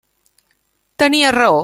[1.03, 1.59] Tenies raó.